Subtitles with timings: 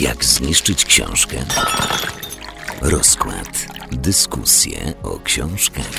[0.00, 1.36] Jak zniszczyć książkę?
[2.82, 3.66] Rozkład.
[3.92, 5.90] Dyskusje o książkach.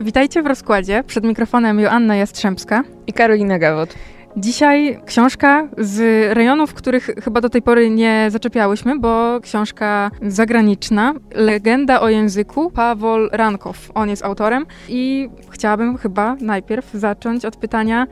[0.00, 1.04] Witajcie w rozkładzie.
[1.06, 3.94] Przed mikrofonem Joanna Jastrzębska i Karolina Gawot.
[4.36, 5.98] Dzisiaj książka z
[6.36, 13.30] rejonów, których chyba do tej pory nie zaczepiałyśmy, bo książka zagraniczna, Legenda o języku, Pawol
[13.32, 13.90] Rankow.
[13.94, 18.06] On jest autorem i chciałabym chyba najpierw zacząć od pytania,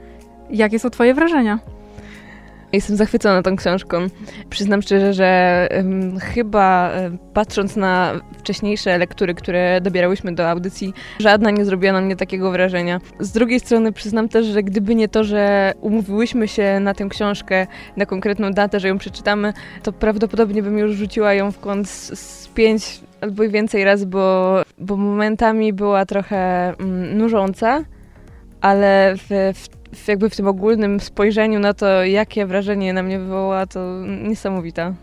[0.50, 1.58] jakie są twoje wrażenia?
[2.72, 4.06] Jestem zachwycona tą książką.
[4.50, 11.50] Przyznam szczerze, że um, chyba um, patrząc na wcześniejsze lektury, które dobierałyśmy do audycji, żadna
[11.50, 13.00] nie zrobiła na mnie takiego wrażenia.
[13.20, 17.66] Z drugiej strony przyznam też, że gdyby nie to, że umówiłyśmy się na tę książkę,
[17.96, 22.18] na konkretną datę, że ją przeczytamy, to prawdopodobnie bym już rzuciła ją w kąt z,
[22.18, 27.84] z pięć albo i więcej razy, bo, bo momentami była trochę um, nużąca,
[28.60, 33.66] ale w w, jakby w tym ogólnym spojrzeniu na to, jakie wrażenie na mnie wywołała,
[33.66, 34.94] to niesamowita.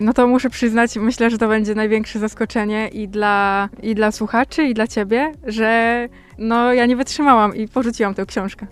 [0.00, 4.64] No to muszę przyznać, myślę, że to będzie największe zaskoczenie i dla, i dla słuchaczy,
[4.64, 8.66] i dla ciebie, że no ja nie wytrzymałam i porzuciłam tę książkę.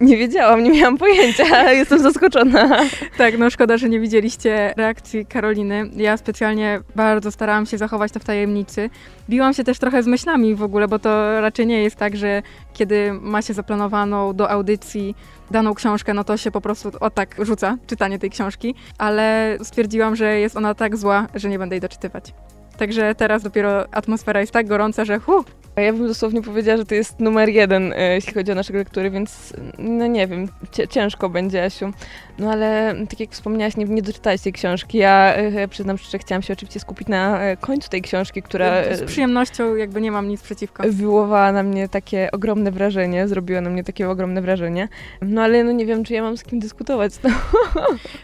[0.00, 2.80] Nie wiedziałam, nie miałam pojęcia, jestem zaskoczona.
[3.18, 5.90] tak, no szkoda, że nie widzieliście reakcji Karoliny.
[5.96, 8.90] Ja specjalnie bardzo starałam się zachować to w tajemnicy.
[9.28, 12.42] Biłam się też trochę z myślami w ogóle, bo to raczej nie jest tak, że
[12.72, 15.16] kiedy ma się zaplanowaną do audycji
[15.50, 20.16] daną książkę, no to się po prostu o tak rzuca czytanie tej książki, ale stwierdziłam,
[20.16, 22.34] że jest ona tak zła, że nie będę jej doczytywać.
[22.78, 25.44] Także teraz dopiero atmosfera jest tak gorąca, że hu,
[25.80, 29.10] ja bym dosłownie powiedziała, że to jest numer jeden, e, jeśli chodzi o nasze lektury,
[29.10, 30.48] więc no nie wiem,
[30.90, 31.92] ciężko będzie, Asiu.
[32.38, 34.98] No ale tak jak wspomniałaś, nie, nie doczytałaś tej książki.
[34.98, 38.94] Ja e, przyznam szczerze, chciałam się oczywiście skupić na e, końcu tej książki, która...
[38.94, 40.82] Z przyjemnością jakby nie mam nic przeciwko.
[40.82, 44.88] Wywołała na mnie takie ogromne wrażenie, zrobiła na mnie takie ogromne wrażenie.
[45.22, 47.12] No ale no nie wiem, czy ja mam z kim dyskutować.
[47.22, 47.30] No,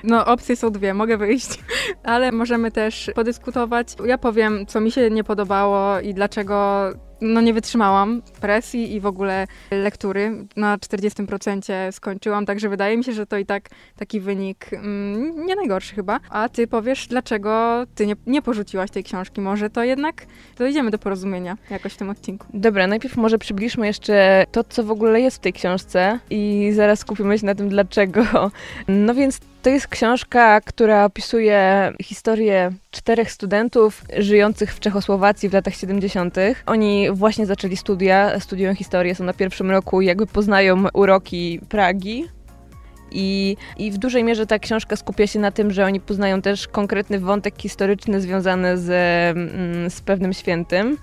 [0.04, 1.58] no opcje są dwie, mogę wyjść,
[2.04, 3.88] ale możemy też podyskutować.
[4.06, 9.06] Ja powiem, co mi się nie podobało i dlaczego no nie wytrzymałam presji i w
[9.06, 10.46] ogóle lektury.
[10.56, 15.56] Na 40% skończyłam, także wydaje mi się, że to i tak taki wynik mm, nie
[15.56, 16.20] najgorszy chyba.
[16.30, 19.40] A ty powiesz, dlaczego ty nie, nie porzuciłaś tej książki?
[19.40, 20.26] Może to jednak
[20.58, 22.46] dojdziemy do porozumienia jakoś w tym odcinku.
[22.54, 26.98] Dobra, najpierw może przybliżmy jeszcze to, co w ogóle jest w tej książce i zaraz
[26.98, 28.50] skupimy się na tym, dlaczego.
[28.88, 35.74] No więc to jest książka, która opisuje historię czterech studentów żyjących w Czechosłowacji w latach
[35.74, 36.36] 70.
[36.66, 42.28] Oni właśnie zaczęli studia, studiują historię, są na pierwszym roku, jakby poznają uroki Pragi.
[43.10, 46.68] I, I w dużej mierze ta książka skupia się na tym, że oni poznają też
[46.68, 48.90] konkretny wątek historyczny związany z,
[49.36, 50.98] mm, z pewnym świętym.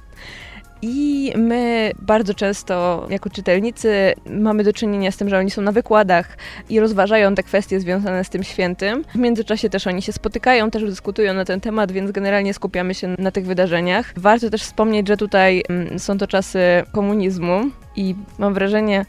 [0.87, 5.71] I my bardzo często jako czytelnicy mamy do czynienia z tym, że oni są na
[5.71, 6.37] wykładach
[6.69, 9.03] i rozważają te kwestie związane z tym świętym.
[9.15, 13.15] W międzyczasie też oni się spotykają, też dyskutują na ten temat, więc generalnie skupiamy się
[13.17, 14.13] na tych wydarzeniach.
[14.17, 16.59] Warto też wspomnieć, że tutaj mm, są to czasy
[16.91, 19.05] komunizmu i mam wrażenie,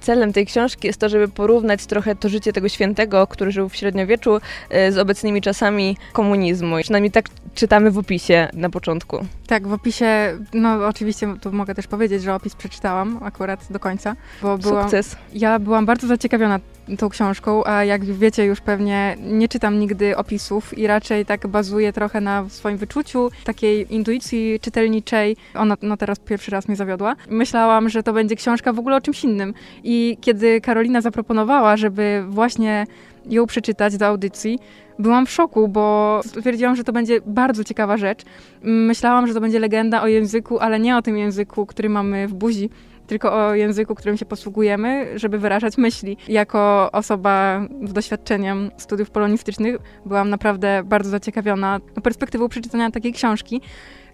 [0.00, 3.76] celem tej książki jest to, żeby porównać trochę to życie tego świętego, który żył w
[3.76, 6.76] średniowieczu, e, z obecnymi czasami komunizmu.
[6.82, 9.26] Przynajmniej tak czytamy w opisie na początku.
[9.46, 14.16] Tak, w opisie, no oczywiście tu mogę też powiedzieć, że opis przeczytałam akurat do końca.
[14.42, 15.16] Bo byłam, Sukces.
[15.32, 16.60] Ja byłam bardzo zaciekawiona
[16.96, 21.92] tą książką, a jak wiecie już pewnie nie czytam nigdy opisów i raczej tak bazuję
[21.92, 25.36] trochę na swoim wyczuciu, takiej intuicji czytelniczej.
[25.54, 27.16] Ona no teraz pierwszy raz mnie zawiodła.
[27.30, 29.54] Myślałam, że to będzie książka w ogóle o czymś innym.
[29.84, 32.86] I kiedy Karolina zaproponowała, żeby właśnie
[33.26, 34.58] ją przeczytać do audycji,
[34.98, 38.22] byłam w szoku, bo stwierdziłam, że to będzie bardzo ciekawa rzecz.
[38.62, 42.34] Myślałam, że to będzie legenda o języku, ale nie o tym języku, który mamy w
[42.34, 42.70] buzi,
[43.08, 46.16] tylko o języku, którym się posługujemy, żeby wyrażać myśli.
[46.28, 49.76] Jako osoba z doświadczeniem studiów polonistycznych
[50.06, 53.60] byłam naprawdę bardzo zaciekawiona perspektywą przeczytania takiej książki.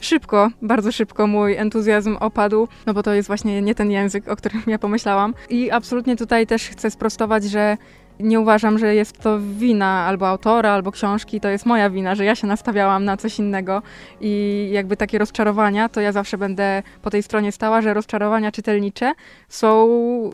[0.01, 4.37] Szybko, bardzo szybko mój entuzjazm opadł, no bo to jest właśnie nie ten język, o
[4.37, 5.35] którym ja pomyślałam.
[5.51, 7.77] I absolutnie tutaj też chcę sprostować, że
[8.21, 12.25] nie uważam, że jest to wina albo autora, albo książki, to jest moja wina, że
[12.25, 13.83] ja się nastawiałam na coś innego
[14.21, 19.13] i jakby takie rozczarowania, to ja zawsze będę po tej stronie stała, że rozczarowania czytelnicze
[19.49, 19.89] są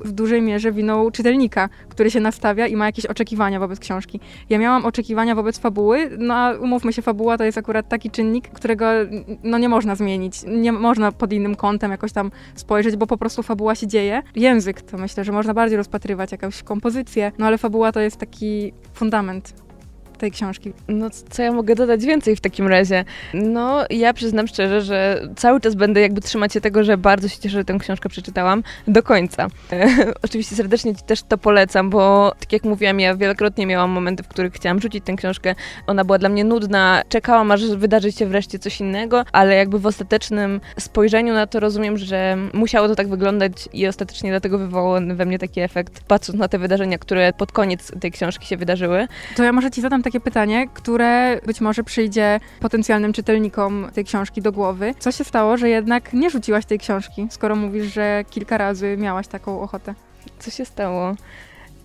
[0.05, 4.21] w dużej mierze winą czytelnika, który się nastawia i ma jakieś oczekiwania wobec książki.
[4.51, 8.49] Ja miałam oczekiwania wobec fabuły, no a umówmy się, fabuła to jest akurat taki czynnik,
[8.49, 8.87] którego
[9.43, 13.43] no nie można zmienić, nie można pod innym kątem jakoś tam spojrzeć, bo po prostu
[13.43, 14.23] fabuła się dzieje.
[14.37, 18.17] Język to myślę, że można bardziej rozpatrywać, jakąś kompozycję, no ale fabuła fabuła to jest
[18.17, 19.55] taki fundament
[20.21, 20.73] tej książki?
[20.89, 23.05] No, co ja mogę dodać więcej w takim razie?
[23.35, 27.39] No, ja przyznam szczerze, że cały czas będę jakby trzymać się tego, że bardzo się
[27.39, 29.47] cieszę, że tę książkę przeczytałam do końca.
[30.25, 34.29] Oczywiście serdecznie Ci też to polecam, bo tak jak mówiłam, ja wielokrotnie miałam momenty, w
[34.29, 35.55] których chciałam rzucić tę książkę.
[35.87, 39.87] Ona była dla mnie nudna, czekałam, aż wydarzy się wreszcie coś innego, ale jakby w
[39.87, 45.25] ostatecznym spojrzeniu na to rozumiem, że musiało to tak wyglądać i ostatecznie dlatego wywołało we
[45.25, 49.07] mnie taki efekt, patrząc na te wydarzenia, które pod koniec tej książki się wydarzyły.
[49.37, 54.43] To ja może Ci zadam takie pytanie, które być może przyjdzie potencjalnym czytelnikom tej książki
[54.43, 54.95] do głowy.
[54.99, 59.29] Co się stało, że jednak nie rzuciłaś tej książki, skoro mówisz, że kilka razy miałaś
[59.29, 59.95] taką ochotę?
[60.39, 61.15] Co się stało?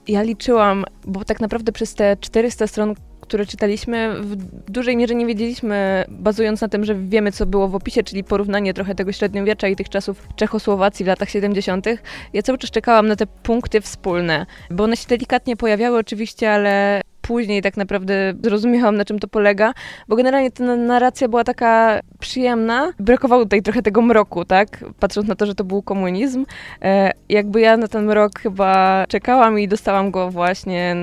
[0.07, 4.36] Ja liczyłam, bo tak naprawdę przez te 400 stron, które czytaliśmy, w
[4.71, 8.74] dużej mierze nie wiedzieliśmy, bazując na tym, że wiemy, co było w opisie, czyli porównanie
[8.74, 11.86] trochę tego średniowiecza i tych czasów Czechosłowacji w latach 70.
[12.33, 17.01] Ja cały czas czekałam na te punkty wspólne, bo one się delikatnie pojawiały oczywiście, ale
[17.27, 19.74] później tak naprawdę zrozumiałam, na czym to polega,
[20.07, 22.94] bo generalnie ta narracja była taka przyjemna.
[23.00, 24.86] Brakowało tutaj trochę tego mroku, tak?
[25.00, 26.45] Patrząc na to, że to był komunizm.
[26.81, 30.95] E, jakby ja na ten mrok chyba czekałam i dostałam go właśnie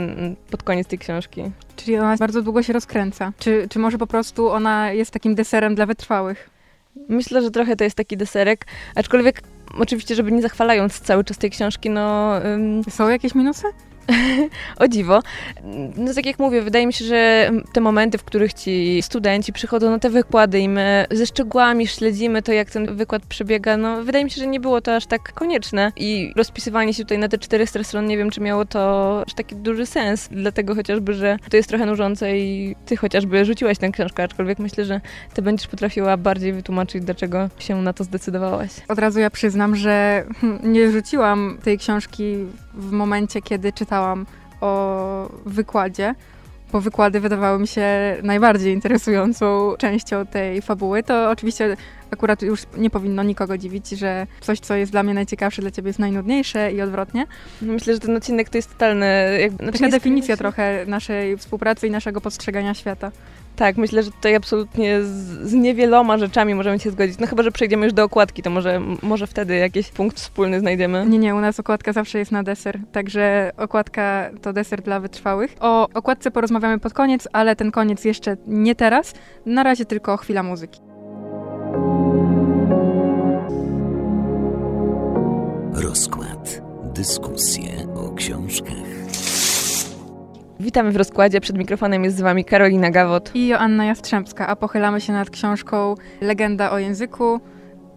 [0.51, 1.43] pod koniec tej książki.
[1.77, 3.33] Czyli ona bardzo długo się rozkręca.
[3.39, 6.51] Czy, czy może po prostu ona jest takim deserem dla wytrwałych?
[7.09, 9.43] Myślę, że trochę to jest taki deserek, aczkolwiek
[9.79, 12.37] oczywiście, żeby nie zachwalając cały czas tej książki, no...
[12.47, 12.85] Ym...
[12.91, 13.67] Są jakieś minusy?
[14.83, 15.23] o dziwo.
[15.97, 19.91] No tak jak mówię, wydaje mi się, że te momenty, w których ci studenci przychodzą
[19.91, 24.25] na te wykłady i my ze szczegółami śledzimy to, jak ten wykład przebiega, no wydaje
[24.25, 25.93] mi się, że nie było to aż tak konieczne.
[25.97, 29.57] I rozpisywanie się tutaj na te 400 stron, nie wiem, czy miało to aż taki
[29.57, 34.23] duży sens, dlatego chociażby, że to jest trochę nużące i ty chociażby rzuciłaś tę książkę,
[34.23, 35.01] aczkolwiek myślę, że
[35.35, 38.71] ty będziesz potrafiła bardziej wytłumaczyć, dlaczego się na to zdecydowałaś.
[38.89, 40.25] Od razu ja przyznam, że
[40.63, 42.37] nie rzuciłam tej książki
[42.75, 43.92] w momencie, kiedy czytałam
[44.61, 46.15] o wykładzie,
[46.73, 51.03] bo wykłady wydawały mi się najbardziej interesującą częścią tej fabuły.
[51.03, 51.77] To oczywiście
[52.11, 55.89] akurat już nie powinno nikogo dziwić, że coś, co jest dla mnie najciekawsze, dla ciebie
[55.89, 57.27] jest najnudniejsze i odwrotnie.
[57.63, 59.39] No myślę, że ten odcinek to jest totalny...
[59.41, 63.11] Jakby, znaczy Taka definicja trochę naszej współpracy i naszego postrzegania świata.
[63.57, 65.09] Tak, myślę, że tutaj absolutnie z,
[65.49, 67.19] z, niewieloma rzeczami możemy się zgodzić.
[67.19, 71.07] No chyba, że przejdziemy już do okładki, to może, może wtedy jakiś punkt wspólny znajdziemy.
[71.07, 75.55] Nie, nie, u nas okładka zawsze jest na deser, także okładka to deser dla wytrwałych.
[75.61, 79.15] O okładce porozmawiamy pod koniec, ale ten koniec jeszcze nie teraz.
[79.47, 80.81] Na razie tylko chwila muzyki.
[85.73, 86.63] Rozkład.
[86.95, 89.02] Dyskusje o książkach.
[90.63, 91.41] Witamy w rozkładzie.
[91.41, 95.95] Przed mikrofonem jest z Wami Karolina Gawot i Joanna Jastrzębska, a pochylamy się nad książką
[96.21, 97.41] Legenda o języku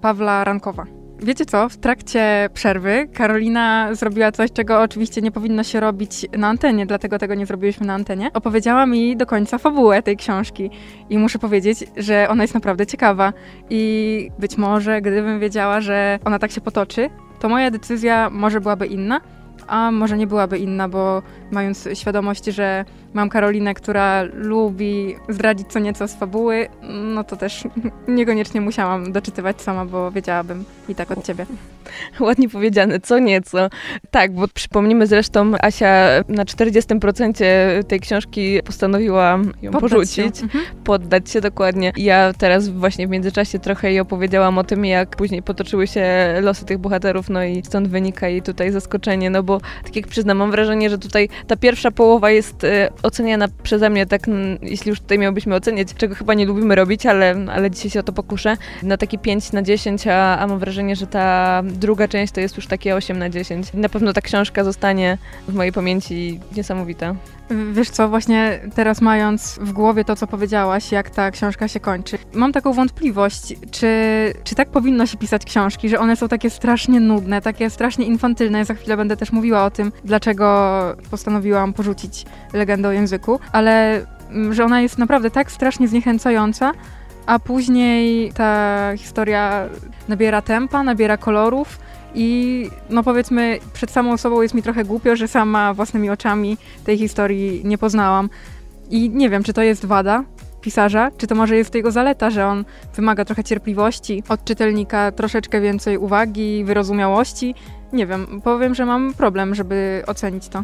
[0.02, 0.86] Pawła Rankowa.
[1.20, 1.70] Wiecie co?
[1.70, 7.20] W trakcie przerwy Karolina zrobiła coś, czego oczywiście nie powinno się robić na antenie, dlatego
[7.20, 8.34] tego nie zrobiliśmy na antenie.
[8.34, 10.70] Opowiedziała mi do końca fabułę tej książki
[11.10, 13.34] i muszę powiedzieć, że ona jest naprawdę ciekawa.
[13.70, 17.10] I być może, gdybym wiedziała, że ona tak się potoczy,
[17.40, 19.22] to moja decyzja może byłaby inna,
[19.68, 21.22] a może nie byłaby inna, bo
[21.52, 22.86] mając świadomość, że
[23.16, 26.68] mam Karolinę, która lubi zdradzić co nieco z fabuły,
[27.14, 27.64] no to też
[28.08, 31.46] niekoniecznie musiałam doczytywać sama, bo wiedziałabym i tak od ciebie.
[32.20, 33.70] Ładnie powiedziane, co nieco.
[34.12, 40.44] Tak, bo przypomnimy zresztą, Asia na 40% tej książki postanowiła ją poddać porzucić, się.
[40.44, 40.66] Mhm.
[40.84, 41.94] poddać się dokładnie.
[41.98, 46.06] Ja teraz właśnie w międzyczasie trochę jej opowiedziałam o tym, jak później potoczyły się
[46.42, 50.38] losy tych bohaterów, no i stąd wynika jej tutaj zaskoczenie, no bo tak jak przyznam,
[50.38, 54.22] mam wrażenie, że tutaj ta pierwsza połowa jest y, oceniana przeze mnie tak,
[54.62, 58.04] jeśli już tutaj miałbyśmy oceniać, czego chyba nie lubimy robić, ale, ale dzisiaj się o
[58.04, 62.34] to pokuszę, na takie 5 na 10, a, a mam wrażenie, że ta druga część
[62.34, 63.74] to jest już takie 8 na 10.
[63.74, 67.16] Na pewno ta książka zostanie w mojej pamięci niesamowita.
[67.72, 72.18] Wiesz co, właśnie teraz mając w głowie to, co powiedziałaś, jak ta książka się kończy,
[72.34, 73.90] mam taką wątpliwość, czy,
[74.44, 78.66] czy tak powinno się pisać książki, że one są takie strasznie nudne, takie strasznie infantylne.
[78.66, 80.46] Za chwilę będę też mówiła o tym, dlaczego
[81.12, 86.72] postanowiłam porzucić legendę o języku, ale mm, że ona jest naprawdę tak strasznie zniechęcająca,
[87.26, 89.66] a później ta historia
[90.08, 91.80] nabiera tempa, nabiera kolorów
[92.16, 96.98] i no powiedzmy, przed samą osobą jest mi trochę głupio, że sama własnymi oczami tej
[96.98, 98.30] historii nie poznałam.
[98.90, 100.24] I nie wiem, czy to jest wada
[100.62, 105.62] pisarza, czy to może jest jego zaleta, że on wymaga trochę cierpliwości, od czytelnika troszeczkę
[105.62, 107.56] więcej uwagi, wyrozumiałości.
[107.94, 110.64] Nie wiem, powiem, że mam problem, żeby ocenić to.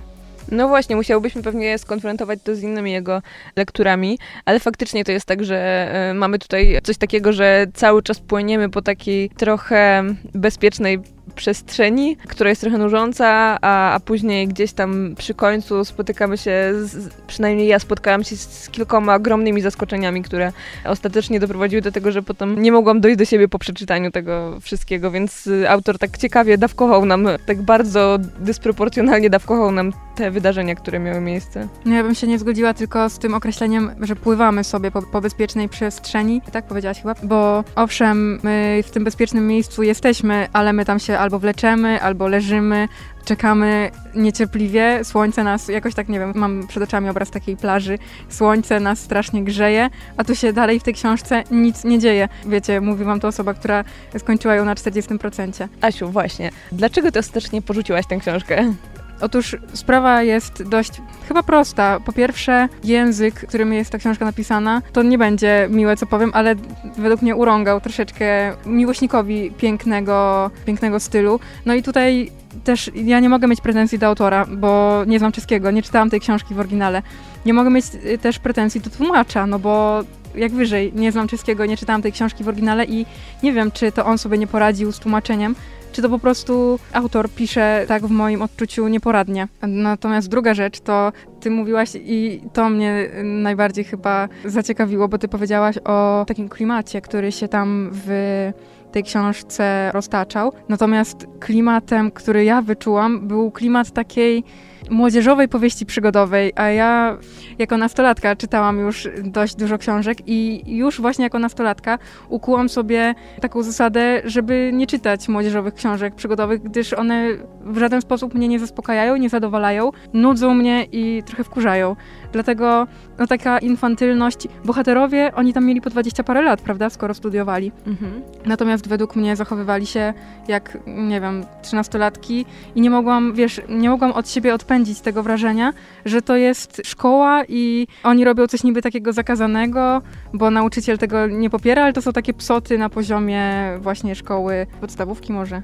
[0.51, 3.21] No właśnie, musiałbyśmy pewnie skonfrontować to z innymi jego
[3.55, 8.19] lekturami, ale faktycznie to jest tak, że y, mamy tutaj coś takiego, że cały czas
[8.19, 10.03] płyniemy po takiej trochę
[10.33, 10.99] bezpiecznej
[11.31, 17.13] przestrzeni, która jest trochę nużąca, a, a później gdzieś tam przy końcu spotykamy się, z,
[17.27, 20.51] przynajmniej ja spotkałam się z, kilkoma ogromnymi zaskoczeniami, które
[20.85, 25.11] ostatecznie doprowadziły do tego, że potem nie mogłam dojść do siebie po przeczytaniu tego wszystkiego,
[25.11, 30.99] więc y, autor tak ciekawie dawkował nam, tak bardzo dysproporcjonalnie dawkował nam te wydarzenia, które
[30.99, 31.67] miały miejsce.
[31.85, 35.21] No ja bym się nie zgodziła tylko z tym określeniem, że pływamy sobie po, po
[35.21, 36.41] bezpiecznej przestrzeni.
[36.51, 37.15] Tak powiedziałaś chyba?
[37.23, 42.27] Bo owszem, my w tym bezpiecznym miejscu jesteśmy, ale my tam się albo wleczemy, albo
[42.27, 42.87] leżymy,
[43.25, 47.97] czekamy niecierpliwie, słońce nas jakoś tak, nie wiem, mam przed oczami obraz takiej plaży,
[48.29, 52.29] słońce nas strasznie grzeje, a tu się dalej w tej książce nic nie dzieje.
[52.45, 53.83] Wiecie, mówi wam to osoba, która
[54.17, 55.67] skończyła ją na 40%.
[55.81, 58.73] Asiu, właśnie, dlaczego ty ostatecznie porzuciłaś tę książkę?
[59.21, 60.91] Otóż sprawa jest dość
[61.27, 61.99] chyba prosta.
[62.05, 66.55] Po pierwsze, język, którym jest ta książka napisana, to nie będzie miłe, co powiem, ale
[66.97, 71.39] według mnie urągał troszeczkę miłośnikowi pięknego, pięknego stylu.
[71.65, 72.31] No i tutaj
[72.63, 76.19] też ja nie mogę mieć pretensji do autora, bo nie znam czeskiego, nie czytałam tej
[76.19, 77.01] książki w oryginale.
[77.45, 80.03] Nie mogę mieć y, też pretensji do tłumacza, no bo
[80.35, 83.05] jak wyżej, nie znam czeskiego, nie czytałam tej książki w oryginale i
[83.43, 85.55] nie wiem, czy to on sobie nie poradził z tłumaczeniem,
[85.91, 89.47] czy to po prostu autor pisze tak w moim odczuciu nieporadnie.
[89.61, 95.75] Natomiast druga rzecz to ty mówiłaś i to mnie najbardziej chyba zaciekawiło, bo ty powiedziałaś
[95.85, 98.51] o takim klimacie, który się tam w
[98.91, 100.53] tej książce roztaczał.
[100.69, 104.43] Natomiast klimatem, który ja wyczułam, był klimat takiej
[104.89, 107.17] młodzieżowej powieści przygodowej, a ja
[107.59, 113.63] jako nastolatka czytałam już dość dużo książek i już właśnie jako nastolatka ukułam sobie taką
[113.63, 117.27] zasadę, żeby nie czytać młodzieżowych książek przygodowych, gdyż one
[117.61, 121.95] w żaden sposób mnie nie zaspokajają, nie zadowalają, nudzą mnie i trochę wkurzają.
[122.33, 122.87] Dlatego
[123.19, 124.47] no, taka infantylność.
[124.65, 127.71] Bohaterowie, oni tam mieli po 20 parę lat, prawda, skoro studiowali.
[127.87, 128.21] Mhm.
[128.45, 130.13] Natomiast według mnie zachowywali się
[130.47, 132.45] jak, nie wiem, trzynastolatki
[132.75, 135.73] i nie mogłam, wiesz, nie mogłam od siebie odpędzić tego wrażenia,
[136.05, 140.01] że to jest szkoła i oni robią coś niby takiego zakazanego,
[140.33, 145.33] bo nauczyciel tego nie popiera, ale to są takie psoty na poziomie właśnie szkoły podstawówki
[145.33, 145.61] może.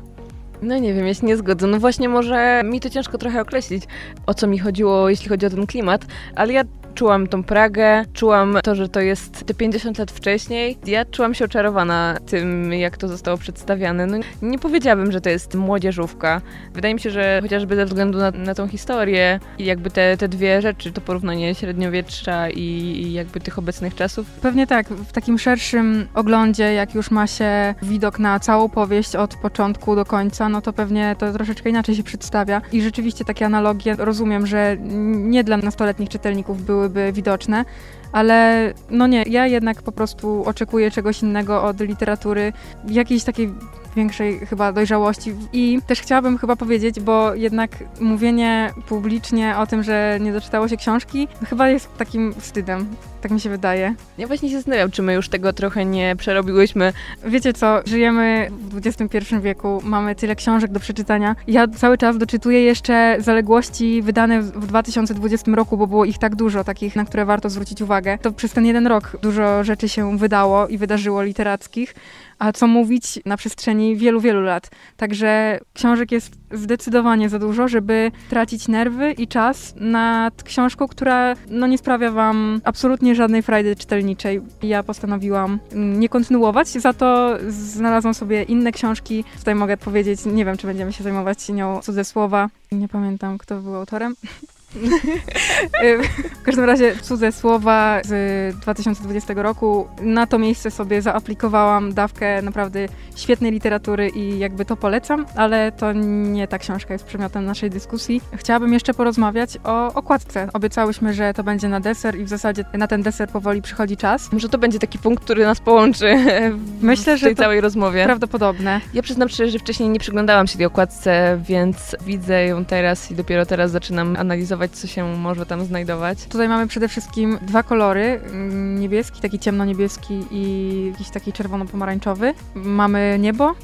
[0.62, 1.68] No nie wiem, ja się nie zgodzę.
[1.68, 3.84] No właśnie może mi to ciężko trochę określić,
[4.26, 6.64] o co mi chodziło, jeśli chodzi o ten klimat, ale ja
[6.98, 10.78] czułam tą Pragę, czułam to, że to jest te 50 lat wcześniej.
[10.86, 14.06] Ja czułam się oczarowana tym, jak to zostało przedstawiane.
[14.06, 16.42] No, nie powiedziałabym, że to jest młodzieżówka.
[16.74, 20.28] Wydaje mi się, że chociażby ze względu na, na tą historię i jakby te, te
[20.28, 24.30] dwie rzeczy, to porównanie średniowiecza i, i jakby tych obecnych czasów.
[24.30, 29.36] Pewnie tak, w takim szerszym oglądzie, jak już ma się widok na całą powieść od
[29.36, 32.62] początku do końca, no to pewnie to troszeczkę inaczej się przedstawia.
[32.72, 34.78] I rzeczywiście takie analogie rozumiem, że
[35.08, 37.66] nie dla nastoletnich czytelników były byłyby widoczne,
[38.12, 42.54] ale no nie, ja jednak po prostu oczekuję czegoś innego od literatury,
[42.88, 43.50] jakiejś takiej
[43.98, 45.34] większej chyba dojrzałości.
[45.54, 50.78] I też chciałabym chyba powiedzieć, bo jednak mówienie publicznie o tym, że nie doczytało się
[50.78, 52.88] książki, chyba jest takim wstydem.
[53.22, 53.96] Tak mi się wydaje.
[54.18, 56.94] Ja właśnie się zastanawiam, czy my już tego trochę nie przerobiłyśmy.
[57.26, 61.36] Wiecie co, żyjemy w XXI wieku, mamy tyle książek do przeczytania.
[61.48, 66.64] Ja cały czas doczytuję jeszcze zaległości wydane w 2020 roku, bo było ich tak dużo,
[66.64, 68.18] takich, na które warto zwrócić uwagę.
[68.22, 71.96] To przez ten jeden rok dużo rzeczy się wydało i wydarzyło literackich
[72.40, 74.70] a co mówić na przestrzeni wielu, wielu lat.
[74.98, 81.68] Także książek jest zdecydowanie za dużo, żeby tracić nerwy i czas nad książką, która no,
[81.68, 84.42] nie sprawia wam absolutnie żadnej frajdy czytelniczej.
[84.64, 89.24] Ja postanowiłam nie kontynuować, za to znalazłam sobie inne książki.
[89.40, 92.50] Tutaj mogę powiedzieć, nie wiem, czy będziemy się zajmować nią cudze słowa.
[92.72, 94.16] Nie pamiętam, kto był autorem.
[96.42, 99.88] w każdym razie cudze słowa z 2020 roku.
[100.02, 105.94] Na to miejsce sobie zaaplikowałam dawkę naprawdę świetnej literatury i jakby to polecam, ale to
[105.94, 108.22] nie ta książka jest przedmiotem naszej dyskusji.
[108.36, 110.48] Chciałabym jeszcze porozmawiać o okładce.
[110.54, 114.32] Obiecałyśmy, że to będzie na deser i w zasadzie na ten deser powoli przychodzi czas.
[114.32, 116.16] Może to będzie taki punkt, który nas połączy
[116.52, 118.04] w Myślę, że tej całej rozmowie.
[118.04, 118.82] Prawdopodobne.
[118.94, 123.16] Ja przyznam szczerze, że wcześniej nie przyglądałam się tej okładce, więc widzę ją teraz i
[123.16, 126.26] dopiero teraz zaczynam analizować co się może tam znajdować.
[126.26, 132.34] Tutaj mamy przede wszystkim dwa kolory, mm, niebieski, taki ciemno-niebieski i jakiś taki czerwono-pomarańczowy.
[132.56, 133.56] Mamy niebo,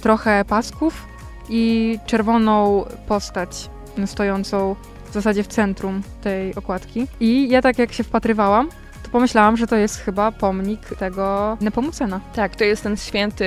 [0.00, 1.06] trochę pasków
[1.48, 3.70] i czerwoną postać
[4.06, 4.76] stojącą
[5.10, 7.06] w zasadzie w centrum tej okładki.
[7.20, 8.68] I ja tak jak się wpatrywałam,
[9.08, 12.20] to pomyślałam, że to jest chyba pomnik tego Nepomucena.
[12.34, 13.44] Tak, to jest ten święty,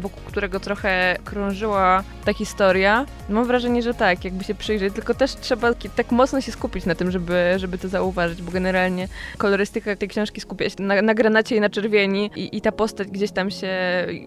[0.00, 3.06] wokół którego trochę krążyła ta historia.
[3.28, 6.94] Mam wrażenie, że tak, jakby się przyjrzeć, tylko też trzeba tak mocno się skupić na
[6.94, 11.56] tym, żeby, żeby to zauważyć, bo generalnie kolorystyka tej książki skupia się na, na granacie
[11.56, 13.70] i na czerwieni i, i ta postać gdzieś tam się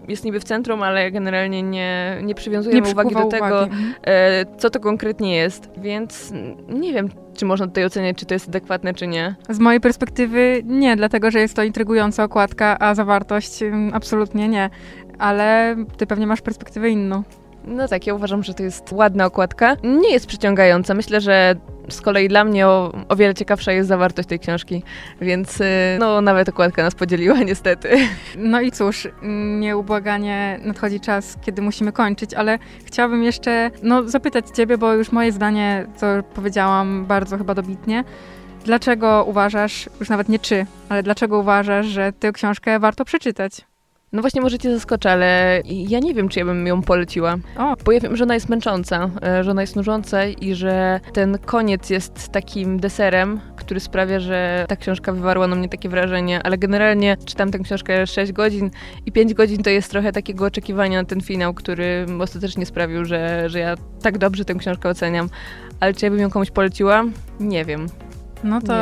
[0.08, 3.94] jest niby w centrum, ale generalnie nie, nie przywiązujemy Nie uwagi do tego, uwagi.
[4.06, 5.70] E, co to konkretnie jest.
[5.76, 6.32] Więc
[6.68, 9.34] nie wiem, czy można tutaj oceniać, czy to jest adekwatne, czy nie.
[9.48, 14.70] Z mojej perspektywy nie, dlatego że jest to intrygująca okładka, a zawartość mm, absolutnie nie.
[15.18, 17.22] Ale ty pewnie masz perspektywę inną.
[17.66, 19.76] No tak, ja uważam, że to jest ładna okładka.
[19.82, 20.94] Nie jest przyciągająca.
[20.94, 21.56] Myślę, że
[21.88, 24.82] z kolei dla mnie o, o wiele ciekawsza jest zawartość tej książki,
[25.20, 25.64] więc y,
[25.98, 27.88] no nawet okładka nas podzieliła niestety.
[28.36, 29.08] No i cóż,
[29.58, 35.32] nieubłaganie nadchodzi czas, kiedy musimy kończyć, ale chciałabym jeszcze no, zapytać Ciebie, bo już moje
[35.32, 38.04] zdanie, co powiedziałam bardzo chyba dobitnie.
[38.64, 43.73] Dlaczego uważasz, już nawet nie czy, ale dlaczego uważasz, że tę książkę warto przeczytać?
[44.14, 47.36] No właśnie może cię zaskoczę, ale ja nie wiem, czy ja bym ją poleciła.
[47.58, 51.00] O, Bo ja wiem, że ona jest męcząca, e, że ona jest nużąca i że
[51.12, 56.42] ten koniec jest takim deserem, który sprawia, że ta książka wywarła na mnie takie wrażenie,
[56.42, 58.70] ale generalnie czytam tę książkę 6 godzin
[59.06, 63.50] i 5 godzin to jest trochę takiego oczekiwania na ten finał, który ostatecznie sprawił, że,
[63.50, 65.28] że ja tak dobrze tę książkę oceniam.
[65.80, 67.04] Ale czy ja bym ją komuś poleciła?
[67.40, 67.86] Nie wiem.
[68.44, 68.74] No to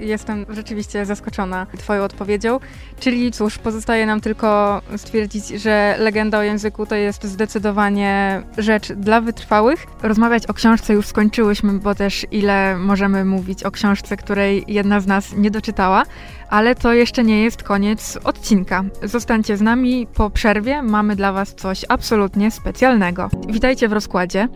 [0.00, 2.60] jestem rzeczywiście zaskoczona Twoją odpowiedzią.
[3.00, 9.20] Czyli cóż, pozostaje nam tylko stwierdzić, że legenda o języku to jest zdecydowanie rzecz dla
[9.20, 9.86] wytrwałych.
[10.02, 15.06] Rozmawiać o książce już skończyłyśmy, bo też ile możemy mówić o książce, której jedna z
[15.06, 16.02] nas nie doczytała.
[16.50, 18.84] Ale to jeszcze nie jest koniec odcinka.
[19.02, 20.82] Zostańcie z nami po przerwie.
[20.82, 23.30] Mamy dla Was coś absolutnie specjalnego.
[23.48, 24.48] Witajcie w rozkładzie.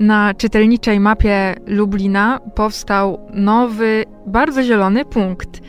[0.00, 5.60] Na czytelniczej mapie Lublina powstał nowy, bardzo zielony punkt.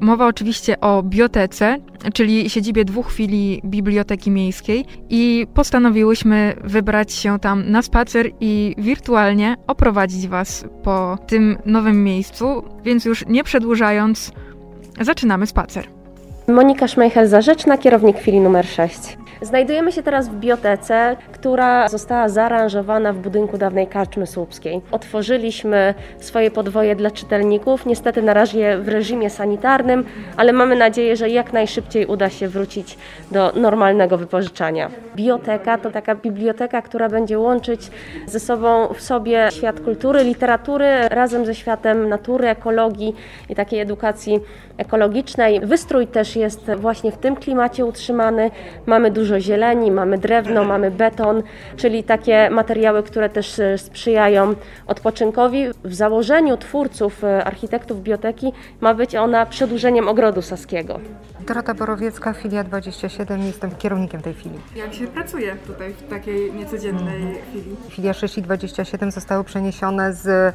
[0.00, 1.76] Mowa oczywiście o biotece,
[2.14, 9.56] czyli siedzibie dwóch filii Biblioteki Miejskiej i postanowiłyśmy wybrać się tam na spacer i wirtualnie
[9.66, 14.32] oprowadzić Was po tym nowym miejscu, więc już nie przedłużając,
[15.00, 15.84] zaczynamy spacer.
[16.48, 19.17] Monika Szmeichel-Zarzeczna, kierownik filii numer 6.
[19.42, 24.80] Znajdujemy się teraz w biotece, która została zaaranżowana w budynku dawnej karczmy słupskiej.
[24.90, 30.04] Otworzyliśmy swoje podwoje dla czytelników, niestety na razie w reżimie sanitarnym,
[30.36, 32.98] ale mamy nadzieję, że jak najszybciej uda się wrócić
[33.30, 34.90] do normalnego wypożyczania.
[35.16, 37.90] Bioteka to taka biblioteka, która będzie łączyć
[38.26, 43.14] ze sobą w sobie świat kultury, literatury razem ze światem natury, ekologii
[43.48, 44.40] i takiej edukacji
[44.76, 45.60] ekologicznej.
[45.60, 48.50] Wystrój też jest właśnie w tym klimacie utrzymany.
[48.86, 51.42] Mamy dużo zieleni, mamy drewno, mamy beton,
[51.76, 54.54] czyli takie materiały, które też e, sprzyjają
[54.86, 55.66] odpoczynkowi.
[55.84, 61.00] W założeniu twórców, e, architektów bioteki ma być ona przedłużeniem ogrodu saskiego.
[61.48, 64.60] Dorota Borowiecka, filia 27, jestem kierownikiem tej filii.
[64.76, 67.76] Jak się pracuje tutaj w takiej niecodziennej chwili?
[67.90, 70.54] Filia 6 i 27 zostały przeniesione z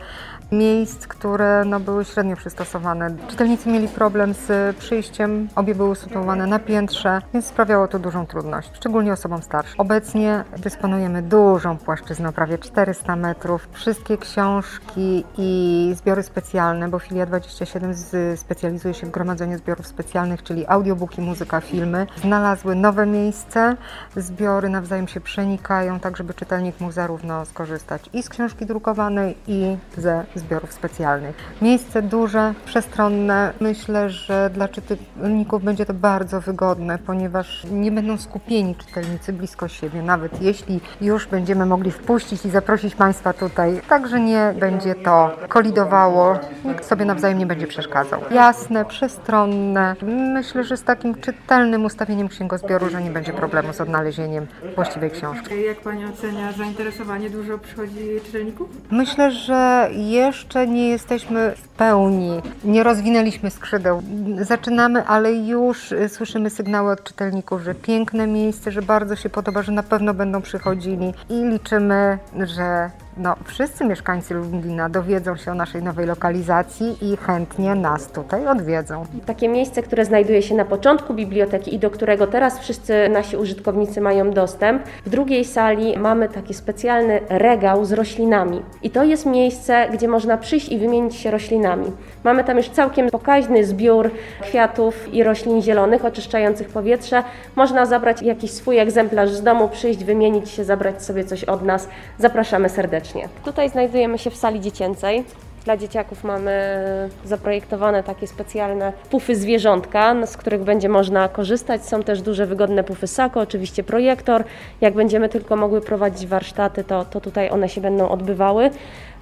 [0.51, 3.15] miejsc, które no, były średnio przystosowane.
[3.27, 8.69] Czytelnicy mieli problem z przyjściem, obie były sytuowane na piętrze, więc sprawiało to dużą trudność,
[8.73, 9.75] szczególnie osobom starszym.
[9.79, 13.67] Obecnie dysponujemy dużą płaszczyzną, prawie 400 metrów.
[13.71, 20.43] Wszystkie książki i zbiory specjalne, bo filia 27 z- specjalizuje się w gromadzeniu zbiorów specjalnych,
[20.43, 23.76] czyli audiobooki, muzyka, filmy, znalazły nowe miejsce.
[24.15, 29.78] Zbiory nawzajem się przenikają, tak żeby czytelnik mógł zarówno skorzystać i z książki drukowanej, i
[29.98, 31.36] ze zbiorów specjalnych.
[31.62, 33.54] Miejsce duże, przestronne.
[33.60, 40.02] Myślę, że dla czytelników będzie to bardzo wygodne, ponieważ nie będą skupieni czytelnicy blisko siebie,
[40.02, 43.82] nawet jeśli już będziemy mogli wpuścić i zaprosić Państwa tutaj.
[43.89, 48.22] Także nie będzie to kolidowało, nikt sobie nawzajem nie będzie przeszkadzał.
[48.32, 49.96] Jasne, przestronne.
[50.34, 55.63] Myślę, że z takim czytelnym ustawieniem księgozbioru, że nie będzie problemu z odnalezieniem właściwej książki.
[55.65, 57.30] Jak Pani ocenia zainteresowanie?
[57.30, 58.69] Dużo przychodzi czytelników?
[58.91, 64.04] Myślę, że jeszcze nie jesteśmy w pełni, nie rozwinęliśmy skrzydeł.
[64.41, 69.62] Zaczynamy, ale już y, słyszymy sygnały od czytelników, że piękne miejsce, że bardzo się podoba,
[69.62, 75.56] że na pewno będą przychodzili i liczymy, że no, wszyscy mieszkańcy Lublina dowiedzą się o
[75.56, 79.06] naszej nowej lokalizacji i chętnie nas tutaj odwiedzą.
[79.26, 84.02] Takie miejsce, które znajduje się na początku biblioteki i do którego teraz wszyscy nasi użytkownicy
[84.02, 84.84] mają dostęp.
[85.06, 88.62] W drugiej sali mamy taki specjalny regał z roślinami.
[88.84, 91.91] I to jest miejsce, gdzie można przyjść i wymienić się roślinami.
[92.23, 97.23] Mamy tam już całkiem pokaźny zbiór kwiatów i roślin zielonych, oczyszczających powietrze.
[97.56, 101.88] Można zabrać jakiś swój egzemplarz z domu, przyjść, wymienić się, zabrać sobie coś od nas.
[102.19, 103.02] Zapraszamy serdecznie.
[103.45, 105.23] Tutaj znajdujemy się w sali dziecięcej.
[105.65, 106.79] Dla dzieciaków mamy
[107.25, 111.85] zaprojektowane takie specjalne pufy zwierzątka, z których będzie można korzystać.
[111.85, 114.43] Są też duże, wygodne pufy Sako, oczywiście projektor.
[114.81, 118.69] Jak będziemy tylko mogły prowadzić warsztaty, to, to tutaj one się będą odbywały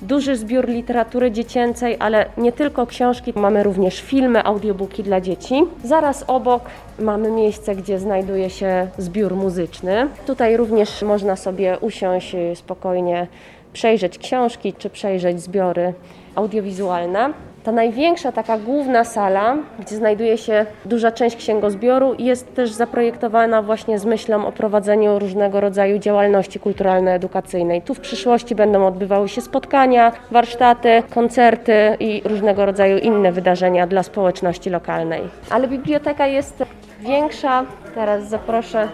[0.02, 5.64] duży zbiór literatury dziecięcej, ale nie tylko książki, mamy również filmy, audiobooki dla dzieci.
[5.84, 6.64] Zaraz obok
[7.00, 10.08] mamy miejsce, gdzie znajduje się zbiór muzyczny.
[10.26, 13.28] Tutaj również można sobie usiąść spokojnie,
[13.74, 15.94] przejrzeć książki czy przejrzeć zbiory
[16.36, 17.30] audiowizualne.
[17.64, 24.00] Ta największa, taka główna sala, gdzie znajduje się duża część księgozbioru, jest też zaprojektowana właśnie
[24.00, 27.82] z myślą o prowadzeniu różnego rodzaju działalności kulturalno-edukacyjnej.
[27.82, 34.04] Tu w przyszłości będą odbywały się spotkania, warsztaty, koncerty i różnego rodzaju inne wydarzenia dla
[34.04, 35.22] społeczności lokalnej.
[35.50, 36.64] Ale biblioteka jest
[37.00, 37.66] większa.
[37.96, 38.88] Teraz zaproszę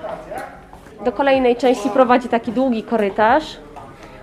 [1.06, 3.58] do kolejnej części prowadzi taki długi korytarz.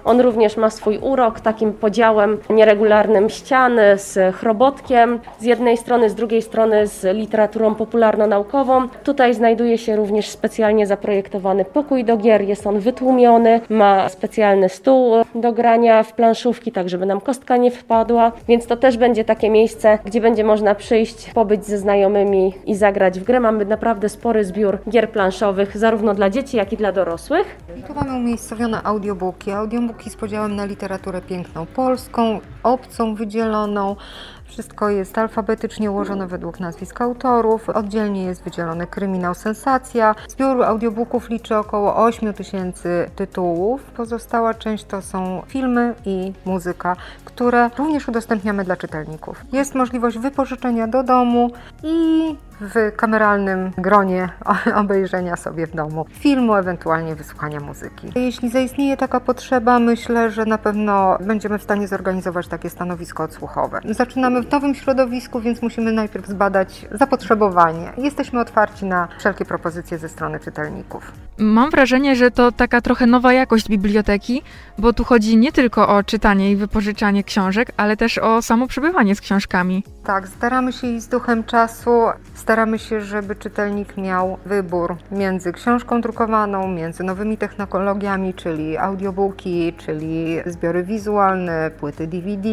[0.05, 6.15] On również ma swój urok, takim podziałem nieregularnym ściany z chrobotkiem z jednej strony, z
[6.15, 8.89] drugiej strony z literaturą popularno-naukową.
[9.05, 15.15] Tutaj znajduje się również specjalnie zaprojektowany pokój do gier, jest on wytłumiony, ma specjalny stół
[15.35, 19.51] do grania w planszówki, tak żeby nam kostka nie wpadła, więc to też będzie takie
[19.51, 23.41] miejsce, gdzie będzie można przyjść, pobyć ze znajomymi i zagrać w grę.
[23.41, 27.57] Mamy naprawdę spory zbiór gier planszowych, zarówno dla dzieci, jak i dla dorosłych.
[27.79, 29.51] I tu mamy umiejscowione audiobooki.
[29.51, 33.97] Audiobooki z podziałem na literaturę piękną polską, obcą wydzieloną.
[34.45, 37.69] Wszystko jest alfabetycznie ułożone według nazwisk autorów.
[37.69, 40.15] Oddzielnie jest wydzielony kryminał sensacja.
[40.29, 43.83] Zbiór audiobooków liczy około 8 tysięcy tytułów.
[43.83, 49.45] Pozostała część to są filmy i muzyka, które również udostępniamy dla czytelników.
[49.53, 51.51] Jest możliwość wypożyczenia do domu
[51.83, 54.29] i w kameralnym gronie
[54.75, 58.13] obejrzenia sobie w domu filmu, ewentualnie wysłuchania muzyki.
[58.15, 63.81] Jeśli zaistnieje taka potrzeba, myślę, że na pewno będziemy w stanie zorganizować takie stanowisko odsłuchowe.
[63.91, 67.93] Zaczynamy w nowym środowisku, więc musimy najpierw zbadać zapotrzebowanie.
[67.97, 71.13] Jesteśmy otwarci na wszelkie propozycje ze strony czytelników.
[71.39, 74.43] Mam wrażenie, że to taka trochę nowa jakość biblioteki,
[74.79, 79.15] bo tu chodzi nie tylko o czytanie i wypożyczanie książek, ale też o samo przebywanie
[79.15, 79.85] z książkami.
[80.05, 81.91] Tak, staramy się iść z duchem czasu.
[82.35, 90.37] Staramy się, żeby czytelnik miał wybór między książką drukowaną, między nowymi technologiami, czyli audiobooki, czyli
[90.47, 92.49] zbiory wizualne, płyty DVD.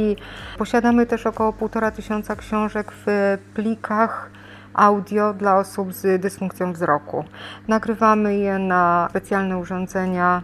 [0.57, 4.31] Posiadamy też około półtora tysiąca książek w plikach
[4.73, 7.23] audio dla osób z dysfunkcją wzroku.
[7.67, 10.41] Nagrywamy je na specjalne urządzenia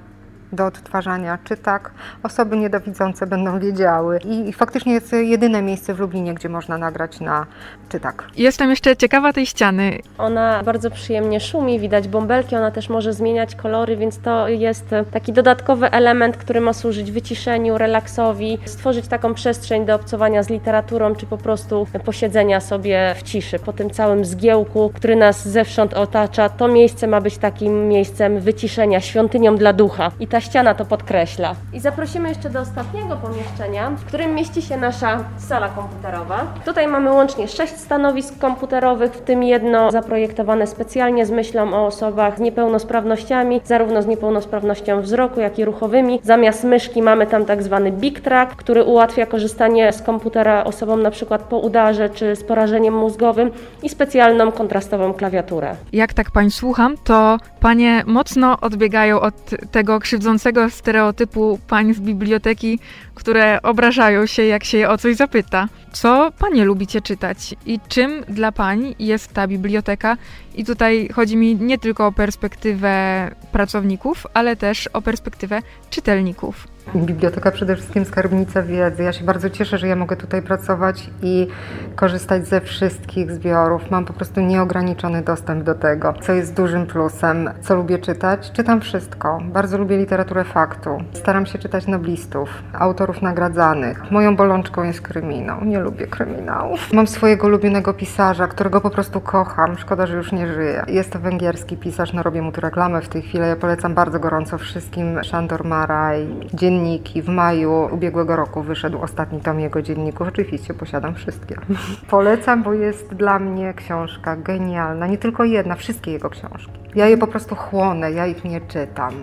[0.51, 1.91] do odtwarzania czytak.
[2.23, 4.19] Osoby niedowidzące będą wiedziały.
[4.25, 7.45] I, I, faktycznie jest jedyne miejsce w Lublinie, gdzie można nagrać na
[7.89, 8.23] czytak.
[8.37, 9.99] Jestem jeszcze ciekawa tej ściany.
[10.17, 15.33] Ona bardzo przyjemnie szumi, widać bąbelki, ona też może zmieniać kolory, więc to jest taki
[15.33, 21.25] dodatkowy element, który ma służyć wyciszeniu, relaksowi, stworzyć taką przestrzeń do obcowania z literaturą, czy
[21.25, 23.59] po prostu posiedzenia sobie w ciszy.
[23.59, 29.01] Po tym całym zgiełku, który nas zewsząd otacza, to miejsce ma być takim miejscem wyciszenia,
[29.01, 30.11] świątynią dla ducha.
[30.19, 31.55] I ta ściana to podkreśla.
[31.73, 36.45] I zaprosimy jeszcze do ostatniego pomieszczenia, w którym mieści się nasza sala komputerowa.
[36.65, 42.37] Tutaj mamy łącznie sześć stanowisk komputerowych, w tym jedno zaprojektowane specjalnie z myślą o osobach
[42.37, 46.19] z niepełnosprawnościami, zarówno z niepełnosprawnością wzroku, jak i ruchowymi.
[46.23, 51.11] Zamiast myszki mamy tam tak zwany Big Track, który ułatwia korzystanie z komputera osobom na
[51.11, 53.51] przykład po udarze czy z porażeniem mózgowym
[53.83, 55.75] i specjalną kontrastową klawiaturę.
[55.93, 59.35] Jak tak pań słucham, to panie mocno odbiegają od
[59.71, 60.26] tego krzywdzącego
[60.69, 62.79] stereotypu pań z biblioteki,
[63.15, 65.67] które obrażają się, jak się je o coś zapyta.
[65.91, 70.17] Co panie lubicie czytać i czym dla pań jest ta biblioteka?
[70.55, 76.76] I tutaj chodzi mi nie tylko o perspektywę pracowników, ale też o perspektywę czytelników.
[76.95, 79.03] Biblioteka przede wszystkim skarbnica wiedzy.
[79.03, 81.47] Ja się bardzo cieszę, że ja mogę tutaj pracować i
[81.95, 83.91] korzystać ze wszystkich zbiorów.
[83.91, 87.49] Mam po prostu nieograniczony dostęp do tego, co jest dużym plusem.
[87.61, 88.51] Co lubię czytać?
[88.51, 89.39] Czytam wszystko.
[89.43, 90.97] Bardzo lubię literaturę faktu.
[91.13, 94.11] Staram się czytać noblistów, autorów nagradzanych.
[94.11, 95.65] Moją bolączką jest kryminał.
[95.65, 96.93] Nie lubię kryminałów.
[96.93, 99.77] Mam swojego ulubionego pisarza, którego po prostu kocham.
[99.77, 100.83] Szkoda, że już nie żyje.
[100.87, 103.43] Jest to węgierski pisarz, no robię mu tu reklamę w tej chwili.
[103.43, 107.21] Ja polecam bardzo gorąco wszystkim Szandor Maraj, Dzień dzienniki.
[107.21, 110.27] W maju ubiegłego roku wyszedł ostatni tom jego dzienników.
[110.27, 111.55] Oczywiście posiadam wszystkie.
[112.09, 115.07] Polecam, bo jest dla mnie książka genialna.
[115.07, 116.71] Nie tylko jedna, wszystkie jego książki.
[116.95, 119.13] Ja je po prostu chłonę, ja ich nie czytam.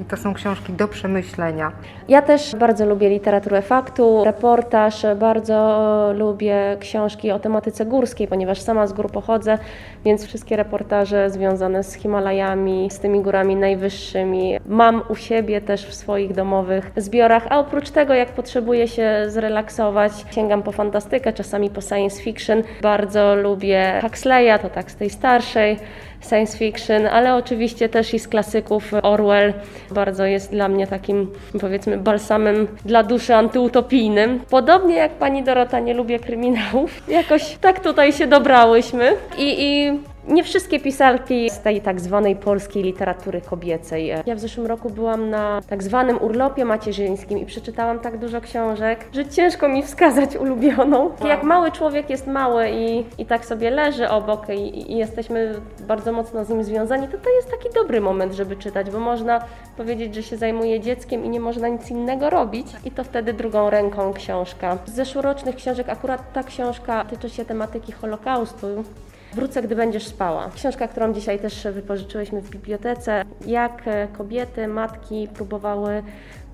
[0.00, 1.72] I to są książki do przemyślenia.
[2.08, 8.86] Ja też bardzo lubię literaturę faktu, reportaż, bardzo lubię książki o tematyce górskiej, ponieważ sama
[8.86, 9.58] z gór pochodzę,
[10.04, 15.94] więc wszystkie reportaże związane z Himalajami, z tymi górami najwyższymi mam u siebie też w
[15.94, 21.80] swoich domowych zbiorach, a oprócz tego jak potrzebuję się zrelaksować, sięgam po fantastykę, czasami po
[21.80, 22.62] science fiction.
[22.82, 25.78] Bardzo lubię Huxleya, to tak z tej starszej
[26.20, 29.52] science fiction, ale oczywiście też i z klasyków Orwell.
[29.90, 34.40] Bardzo jest dla mnie takim, powiedzmy, balsamem dla duszy antyutopijnym.
[34.50, 39.12] Podobnie jak pani Dorota nie lubię kryminałów, jakoś tak tutaj się dobrałyśmy.
[39.38, 39.98] I, i
[40.28, 44.06] nie wszystkie pisarki z tej tak zwanej polskiej literatury kobiecej.
[44.26, 49.04] Ja w zeszłym roku byłam na tak zwanym urlopie macierzyńskim i przeczytałam tak dużo książek,
[49.12, 51.10] że ciężko mi wskazać ulubioną.
[51.24, 56.12] Jak mały człowiek jest mały i, i tak sobie leży obok i, i jesteśmy bardzo
[56.12, 59.40] mocno z nim związani, to to jest taki dobry moment, żeby czytać, bo można
[59.76, 63.70] powiedzieć, że się zajmuje dzieckiem i nie można nic innego robić i to wtedy drugą
[63.70, 64.78] ręką książka.
[64.86, 68.84] Z zeszłorocznych książek akurat ta książka tyczy się tematyki Holokaustu.
[69.32, 70.50] Wrócę, gdy będziesz spała.
[70.54, 73.24] Książka, którą dzisiaj też wypożyczyłyśmy w bibliotece.
[73.46, 73.82] Jak
[74.18, 76.02] kobiety, matki próbowały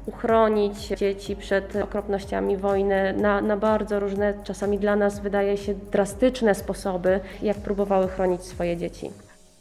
[0.06, 6.54] uchronić dzieci przed okropnościami wojny na, na bardzo różne, czasami dla nas wydaje się drastyczne
[6.54, 9.10] sposoby, jak próbowały chronić swoje dzieci.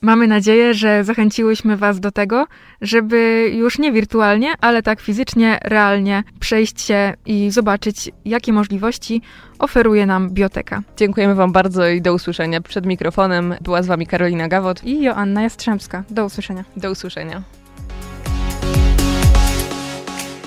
[0.03, 2.47] Mamy nadzieję, że zachęciłyśmy Was do tego,
[2.81, 9.21] żeby już nie wirtualnie, ale tak fizycznie, realnie przejść się i zobaczyć, jakie możliwości
[9.59, 10.81] oferuje nam bioteka.
[10.97, 12.61] Dziękujemy Wam bardzo i do usłyszenia.
[12.61, 16.03] Przed mikrofonem była z Wami Karolina Gawot i Joanna Jastrzębska.
[16.09, 16.63] Do usłyszenia.
[16.77, 17.62] Do usłyszenia.